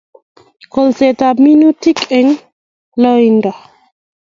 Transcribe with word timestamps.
kolsetap 0.73 1.35
minutik 1.45 1.97
eng 2.17 2.29
loindo 3.01 3.51